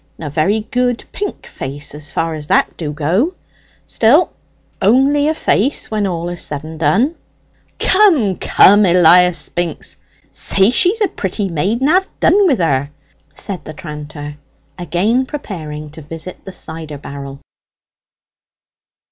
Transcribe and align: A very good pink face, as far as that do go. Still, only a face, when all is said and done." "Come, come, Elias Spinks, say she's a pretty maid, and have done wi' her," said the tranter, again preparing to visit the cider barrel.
A 0.19 0.31
very 0.31 0.61
good 0.61 1.05
pink 1.11 1.45
face, 1.45 1.93
as 1.93 2.09
far 2.09 2.33
as 2.33 2.47
that 2.47 2.75
do 2.75 2.91
go. 2.91 3.35
Still, 3.85 4.31
only 4.81 5.27
a 5.27 5.35
face, 5.35 5.91
when 5.91 6.07
all 6.07 6.27
is 6.29 6.41
said 6.41 6.63
and 6.63 6.79
done." 6.79 7.13
"Come, 7.77 8.37
come, 8.37 8.83
Elias 8.87 9.37
Spinks, 9.37 9.97
say 10.31 10.71
she's 10.71 11.01
a 11.01 11.07
pretty 11.07 11.49
maid, 11.49 11.81
and 11.81 11.89
have 11.91 12.07
done 12.19 12.47
wi' 12.47 12.55
her," 12.55 12.89
said 13.35 13.63
the 13.63 13.73
tranter, 13.73 14.37
again 14.75 15.27
preparing 15.27 15.91
to 15.91 16.01
visit 16.01 16.45
the 16.45 16.51
cider 16.51 16.97
barrel. 16.97 17.39